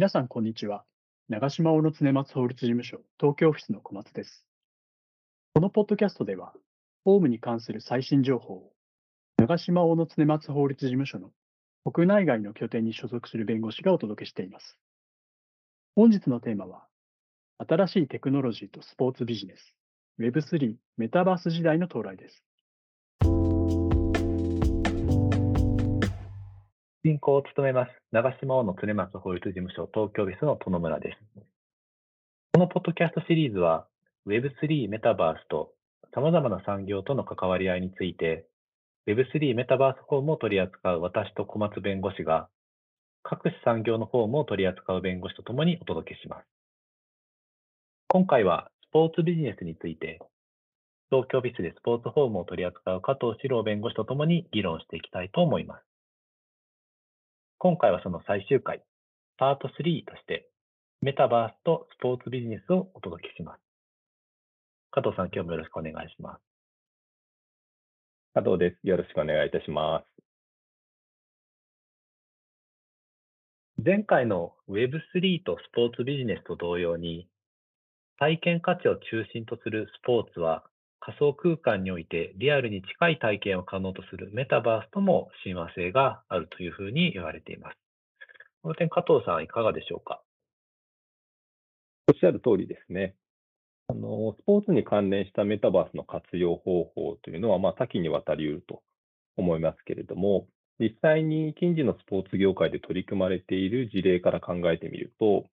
[0.00, 0.86] 皆さん、こんにちは。
[1.28, 4.46] 長島大野常松法律事務所東京オフィスの小松です。
[5.52, 6.54] このポッドキャストでは、
[7.04, 8.72] 法務に関する最新情報を、
[9.36, 11.32] 長島大野常松法律事務所の
[11.84, 14.78] 国内外の拠点に所属する弁護士がお届けしています。
[15.94, 16.86] 本日のテーマは、
[17.58, 19.76] 新しいテクノロジーとスポーツビジネス、
[20.18, 22.42] Web3 メタバース時代の到来です。
[27.02, 31.18] 進行を務めます、長島大野常松法律事務所東京オフィスの殿村です。
[32.52, 33.86] このポッドキャストシリーズは、
[34.26, 35.72] Web3 メタバースと
[36.14, 38.44] 様々な産業との関わり合いについて、
[39.06, 42.50] Web3 メタバースフォームを取り扱う私と小松弁護士が、
[43.22, 46.44] 各種産業のフォームを取り扱う弁護士とともにお届けします。
[48.08, 50.18] 今回はスポーツビジネスについて、
[51.10, 55.89] 東京オフィスでスポーツフォームを取り扱う加藤史郎弁護士とともに議論していきたいと思います。
[57.62, 58.82] 今回はその最終回、
[59.36, 59.72] パート3
[60.06, 60.48] として、
[61.02, 63.60] メタバースとスポーツビジネスをお届けします。
[64.90, 66.40] 加藤さん、今日もよろしくお願いします。
[68.32, 68.78] 加藤です。
[68.88, 70.02] よろしくお願いいたしま
[73.76, 73.82] す。
[73.84, 77.28] 前回の Web3 とスポーツビジネスと同様に、
[78.18, 80.64] 体験価値を中心とするスポーツは
[81.00, 87.76] 仮想空間においてリアルに近い体験を可能とするメタバースとも親和性があるというふうに言われています。
[88.62, 90.20] この点、加藤さんいかがでしょうか？
[92.08, 93.14] おっしゃる通りですね。
[93.88, 98.82] あのスポーツに関連したメタバースの活用方法というのは、まあ、多岐にわたりうると
[99.36, 100.46] 思いますけれども、
[100.78, 105.46] 実際に近時のスポーツ業界で取り組まれている事例から考えてみると、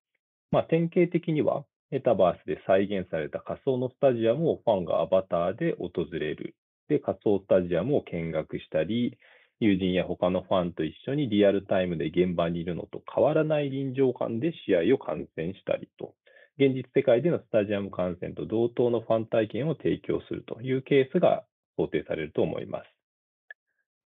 [0.50, 6.54] まあ、典型的にはメタバースで再現された仮想のスタジアムをファンがアバターで訪れる。
[6.88, 9.18] で、仮想スタジアムを見学したり、
[9.60, 16.14] 友人や他のファンと一緒にリアルタイムで現場にいるのと変わらない臨場感で試合を観戦したりと、
[16.58, 21.44] 現実世界でのスタジアム観戦と同等のファン体験を提供するというケースが
[21.76, 22.86] 想定されると思います。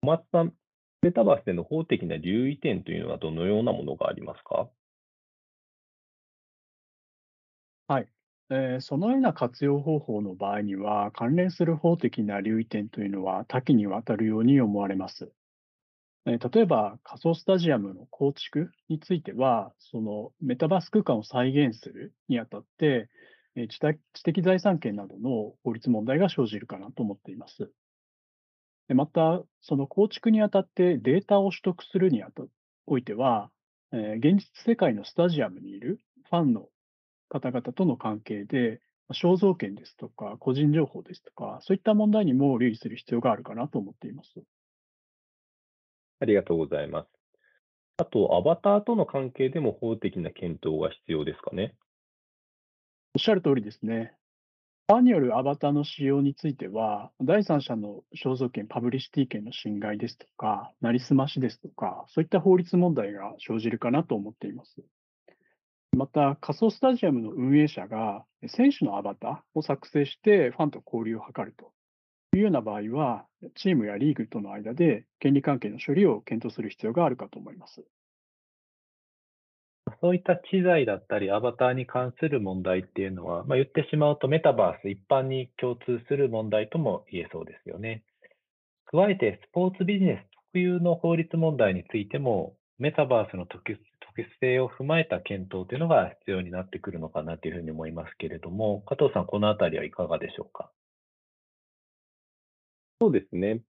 [0.00, 0.54] 小松さん、
[1.02, 4.70] メタバースでの法的な留意点というのはどのようなものがありますか？
[7.88, 8.08] はい。
[8.50, 15.32] えーそのような活用方法の場合には、関連する法的な留意点というのは多岐にわたるように思われます。
[16.26, 23.10] えー例えば、仮想スタジアムの構築については、そのメタバース空間を再現するにあたって、
[23.56, 27.72] えー知的知的財産権などの法律問題が生じるかなと思っています。
[28.88, 32.44] でまた、その構築にあたってデータを取得するにあた
[32.86, 33.50] おいては、
[33.92, 36.68] え現実世界のスタジアムにいるファンの
[37.28, 38.80] 方々との関係で、
[39.12, 44.42] 肖像権ですとか、個人情報ですとか、そういった問題にも留意する必要があるかなと思っています。
[46.20, 47.08] ありがとうございます。
[47.98, 51.74] あと、アバターとの関係でも法的な検討が必要ですかね？
[53.14, 54.12] おっしゃる通りですね。
[54.88, 64.82] ファンによるアバターの使用については、第三者の肖像権、パブリシティ権の侵害ですとか、なりすましですとか、そういった法律問題が生じるかなと思っています。
[65.96, 71.72] また、仮想スタジアムの運営者が選手のアバターを作成してファンと交流を図ると
[72.36, 77.82] いうような場合は、チームやリーグとの間で権利関係の処理を検討する必要があるかと思います。
[80.02, 88.04] そういった知財だったり、アバターに関する問題っていうのは、まあ、言ってしまうとメタバース一般に共通する問題とも言えそうですよね。
[88.84, 93.78] 加えて、スポーツビジネス特有の法律問題についても、メタバースの特
[94.16, 100.70] 別性を踏まえた検討というのが必要になってくるのかなというふうに思いますけれども、加藤さん、このあたりはいかがでしょうか？
[103.00, 103.60] そうですね。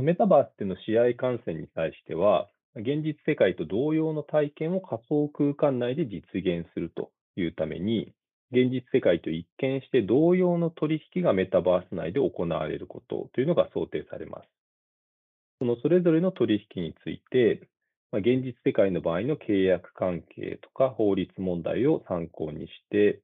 [0.00, 8.14] メタバースでの試合観戦に対しては、現実世界と同様の体験を仮想空間内で実現するというために、
[8.52, 14.48] 現実世界と一見して同様の取引がメタバース内で行われることというのが想定されます。
[15.58, 17.68] そのそれぞれの取引について、
[18.12, 23.22] まあ、現実世界の場合の契約関係とか法律問題を参考にして、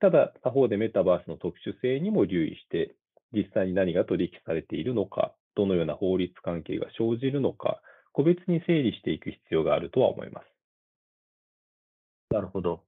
[0.00, 2.94] ただ他方でメタバースの特殊性にも留意して、
[3.32, 7.80] 実際に何が取引されているのか、どのような法律関係が生じるのか、
[8.12, 10.46] 個別に整理していく必要があるとは思います。
[12.30, 12.84] なるほど。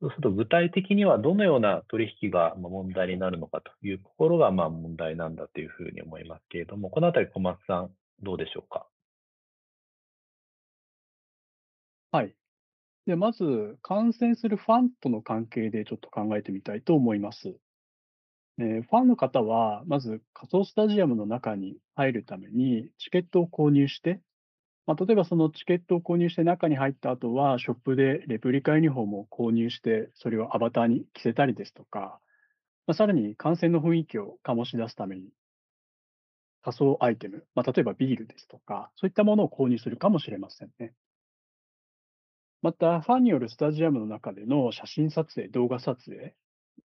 [0.00, 7.90] そうすると具体的にはどのような取引が問題になるのかというところがまあ問題なんだというふうに思いますけれども、このあたり小松さん、
[8.22, 8.88] どうでしょうか？
[12.16, 12.34] はい。
[13.06, 17.58] で、まず、観戦するファンとの関係でちょっと考えてみたいと思います。
[18.58, 24.22] えーファンの方は、まず仮想スタジアムの中に入るためにチケットを購入して、
[24.86, 32.20] まあ、例えばそのチケットを購入して中に入った後は、ショップでレプリカユニフォームを購入して、それをアバターに着せたりですとか、
[32.86, 35.30] まあ、さらに観戦の雰囲気を醸し出すために、
[36.62, 40.94] 仮想アイテム、まあ、例えばビールですとか、そういったものを購入するかもしれませんね。
[42.62, 46.34] また、ファンによるスタジアムの中での写真撮影、動画撮影、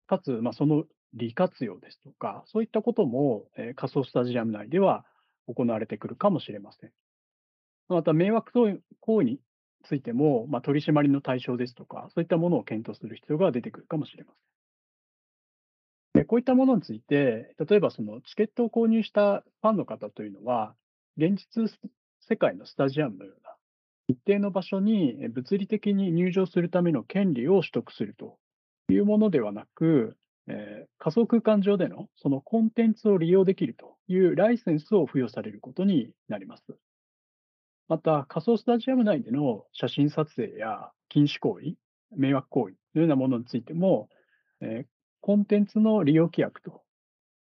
[0.06, 0.84] かつ、まあ、その
[1.14, 5.04] 利活用ですとか、そういったことも、えー仮想スタジアム内では
[5.46, 6.92] 行われてくるかもしれません。
[7.88, 8.52] また、迷惑
[9.00, 9.40] 行為に
[9.84, 14.54] ついても、まあ、取り締まりの対象ですとか、そういったものを検討する必要が出てくるかもしれません。
[16.14, 20.76] でこういったものについて、例えばそのチケットを購入したファンの方というのは、
[21.16, 21.68] 現実
[22.20, 23.53] 世界のスタジアムのような
[24.08, 28.38] 一定の場所に物理的に入場するための権利を取得すると
[28.90, 30.16] いうものではなく、
[30.46, 36.62] えー仮想空間上でのそのコンテンツを利用できるというライセンスを付与されることになります。
[37.88, 41.74] また、仮想スタジアム内での写真撮影や禁止行為、
[42.16, 44.08] 迷惑行為のようなものについても、
[44.60, 44.86] えー
[45.20, 46.82] コンテンツの利用規約と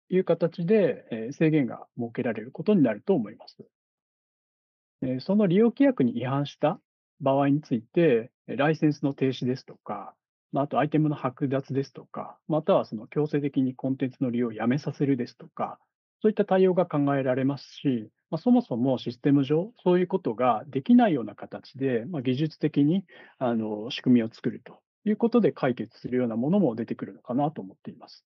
[0.10, 3.58] いう形で、え制限が設けられることになると思います。
[5.04, 6.80] えその利用規約に違反した
[7.20, 10.16] 場合について、ライセンスの停止ですとか、
[10.52, 15.80] まあ、とアイテムの剥奪ですとか、またはその強制的にコンテンツの利用をやめさせるですとか、
[16.22, 23.04] そういった対応が考えられますし、まあ、そもそもシステム上、そういうことができないような形で、まあ、技術的に
[23.40, 28.24] あの仕組みを作るということで解決するようなものも出てくるのかなと思っています。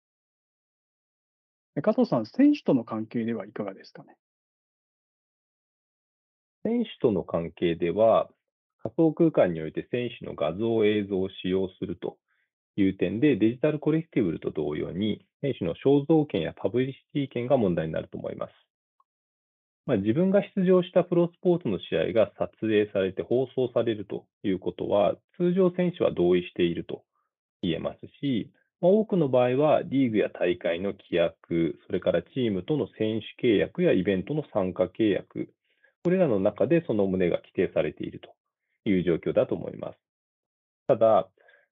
[1.82, 4.16] 加藤さん、選手との関係ではいかがですかね？
[6.64, 8.28] 選手との関係では、
[8.82, 12.16] 仮想空間において選手の画像、映像を使用すると
[12.76, 18.52] いう点で、デジタルコレクティブルと同様に、選手の肖像権やパブリシティ権が問題になると思います。
[19.86, 27.04] まあ、自分が出場したプロスポーツの試合が撮影されて放送されるということは、通常選手は同意していると
[27.60, 28.50] 言えますし、
[28.80, 35.50] まあ、多くの場合はリーグや大会の規約、それからチームとの選手契約やイベントの参加契約、
[36.04, 38.28] これらの中でその旨が規定されていると
[38.88, 39.98] いう状況だと思います。
[40.86, 41.28] ただ、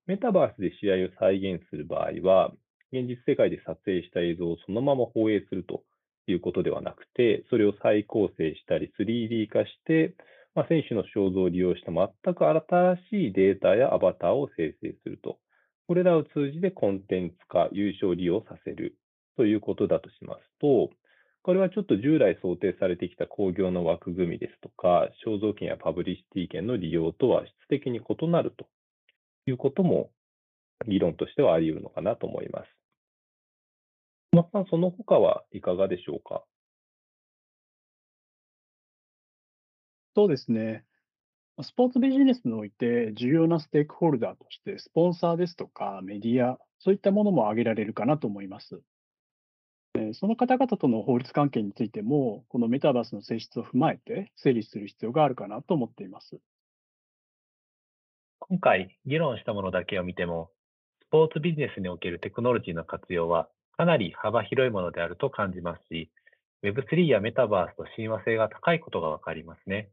[0.06, 2.50] メタバースで試合を再現する場合は、
[2.92, 5.84] 現実世界で撮影した映像をそのまま放映すると
[6.26, 10.14] いうことではなくて、それを再構成したり 3D 化して、
[10.54, 15.38] まあ、選手の肖像を利用した全く新しいデータやアバターを生成すると。
[15.88, 18.96] これらを通じてコンテンツ化、有償利用させる
[19.36, 20.90] ということだとしますと、
[21.42, 28.66] これはちょっと従来想定されてきた工業の枠組みですとか、肖像権やパブリシティ権の利用とは質的に異なると
[29.46, 30.10] いうことも
[30.86, 32.68] 議論としてはあり得るのかなと思います。
[34.32, 36.44] 小松さん、その他はいかがでしょうか？
[40.14, 40.84] そうですね。
[41.60, 48.80] スポーツビジネスにおいて重要なステークホルダーとして、スポンサーですとかメディア、そういったものも挙げられるかなと思います。
[49.94, 56.40] えーその方々との法律関係についても、このメタバースの性質を踏まえて整理する必要があるかなと思っています。
[58.40, 60.50] 今回議論したものだけを見ても、
[61.02, 66.10] スポーツビジネスにおけるテクノロジーの活用はかなり幅広いものであると感じますし、
[66.62, 69.90] Web3 やメタバースと親和性が高いことがわかりますね。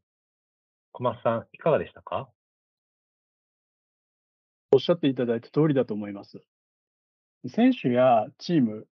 [0.91, 2.29] 小松さん、いかがでしたか？
[4.71, 6.41] おっしゃっていただいた通りだと思います。
[7.47, 8.87] 選手やチーム、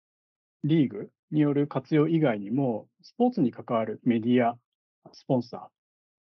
[0.63, 4.58] リーグによる活用以外にも、スポーツに関わるメディア、
[5.12, 5.70] スポンサ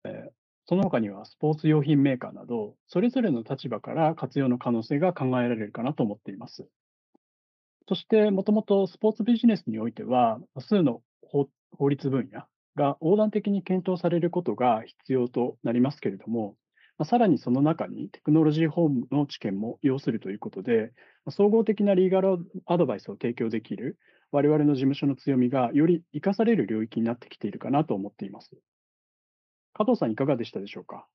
[0.04, 0.30] ー、え
[0.68, 6.68] その他にはスポーツ用品メーカーなど、それぞれの立場から活用の可能性が考えられるかなと思っています。
[7.88, 12.42] そして、もともとスポーツビジネスにおいては、多数の法律分野
[12.76, 16.54] が横断的に検討されることが必要となりますけれども、
[16.98, 20.92] まさらにその中にテクノロジーホームの知見も要するということで、
[21.30, 23.96] 総合的なリーガルアドバイスを提供できる
[24.30, 28.50] 我々の事務所の強みがより生かされる領域になってきているかなと思っています。
[29.72, 31.06] 加藤さん、いかがでしたでしょうか？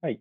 [0.00, 0.20] はい。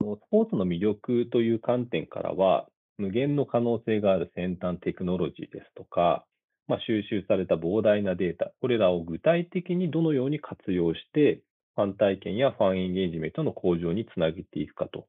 [0.00, 2.66] スポーツの魅力という観点からは、
[2.98, 6.24] 無限の可能性がある先端テクノロジーですとか、
[6.66, 11.42] まあ、収集された膨大なデータ、これらを具体的にどのように活用して、
[11.74, 15.08] ファン体験やファンエンゲージメントの向上につなげていくかと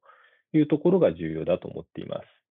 [0.54, 2.43] いうところが重要だと思っています。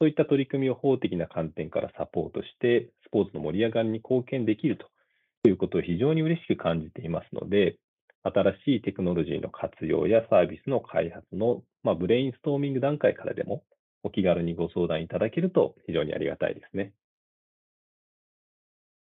[0.00, 7.78] そういった取り組みを法的な観点からサポートして、スポーツの盛り上がりに貢献できるということを非常に嬉しく感じていますので、
[8.22, 13.62] 新しいテクノロジーの活用やサービスの開発の、まあ、ブレインストーミング段階からでも
[14.02, 16.92] お気軽にご相談いただけると非常にありがたいですね。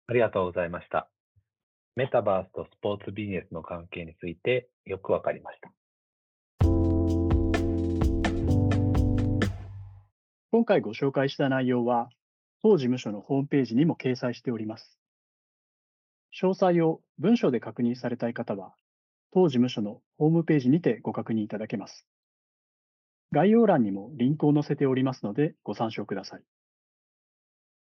[0.09, 1.09] ありがとうございました。
[1.95, 5.73] メタバースとスポーツビジネスの関係についてよくわかりました。
[10.53, 12.11] 今回ご紹介した内容は、
[12.63, 14.99] 当事務所のホームページにも掲載しております。
[16.39, 18.75] 詳細を文書で確認されたい方は、
[19.33, 22.07] 当事務所のホームページにてご確認いただけます。
[23.33, 26.43] 概要欄にもリンクを載せておりますのでご参照ください。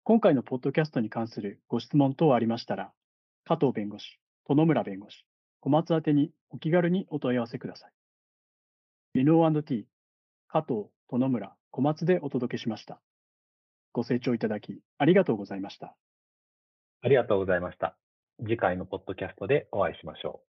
[0.04, 2.92] 今回のポッドキャストに関するご質問等ありましたら、
[3.46, 5.26] 加藤弁護士、殿村弁護士、
[5.58, 7.92] 小松宛にお気軽にお問い合わせください。
[9.18, 9.88] N&T、
[10.46, 13.00] 加藤、殿村、小松でお届けしました。
[13.92, 15.94] ご清聴いただきありがとうございました。
[17.02, 17.96] ありがとうございました。
[18.40, 20.49] 次回のポッドキャストでお会いしましょう。